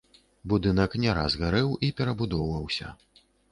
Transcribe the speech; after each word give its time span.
Будынак 0.53 0.95
не 1.03 1.11
раз 1.17 1.37
гарэў 1.43 1.69
і 1.89 1.91
перабудоўваўся. 2.01 2.97